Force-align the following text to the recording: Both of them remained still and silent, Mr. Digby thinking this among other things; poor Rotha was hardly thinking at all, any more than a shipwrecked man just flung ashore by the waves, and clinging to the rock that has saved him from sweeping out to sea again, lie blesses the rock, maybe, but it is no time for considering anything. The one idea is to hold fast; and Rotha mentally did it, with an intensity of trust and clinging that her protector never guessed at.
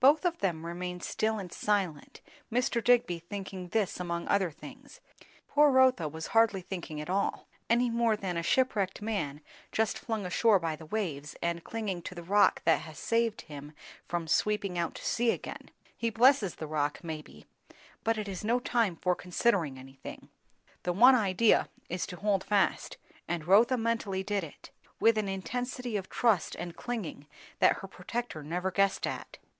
Both 0.00 0.24
of 0.24 0.38
them 0.38 0.66
remained 0.66 1.04
still 1.04 1.38
and 1.38 1.52
silent, 1.52 2.20
Mr. 2.50 2.82
Digby 2.82 3.20
thinking 3.20 3.68
this 3.68 4.00
among 4.00 4.26
other 4.26 4.50
things; 4.50 4.98
poor 5.46 5.70
Rotha 5.70 6.08
was 6.08 6.26
hardly 6.34 6.60
thinking 6.60 7.00
at 7.00 7.08
all, 7.08 7.46
any 7.70 7.88
more 7.88 8.16
than 8.16 8.36
a 8.36 8.42
shipwrecked 8.42 9.00
man 9.00 9.40
just 9.70 10.00
flung 10.00 10.26
ashore 10.26 10.58
by 10.58 10.74
the 10.74 10.86
waves, 10.86 11.36
and 11.40 11.62
clinging 11.62 12.02
to 12.02 12.16
the 12.16 12.24
rock 12.24 12.62
that 12.64 12.80
has 12.80 12.98
saved 12.98 13.42
him 13.42 13.72
from 14.08 14.26
sweeping 14.26 14.76
out 14.76 14.96
to 14.96 15.06
sea 15.06 15.30
again, 15.30 15.70
lie 16.02 16.10
blesses 16.10 16.56
the 16.56 16.66
rock, 16.66 16.98
maybe, 17.04 17.46
but 18.02 18.18
it 18.18 18.26
is 18.26 18.44
no 18.44 18.58
time 18.58 18.96
for 18.96 19.14
considering 19.14 19.78
anything. 19.78 20.28
The 20.82 20.92
one 20.92 21.14
idea 21.14 21.68
is 21.88 22.04
to 22.08 22.16
hold 22.16 22.42
fast; 22.42 22.96
and 23.28 23.46
Rotha 23.46 23.76
mentally 23.76 24.24
did 24.24 24.42
it, 24.42 24.72
with 24.98 25.16
an 25.16 25.28
intensity 25.28 25.96
of 25.96 26.08
trust 26.10 26.56
and 26.56 26.74
clinging 26.74 27.28
that 27.60 27.76
her 27.76 27.86
protector 27.86 28.42
never 28.42 28.72
guessed 28.72 29.06
at. 29.06 29.38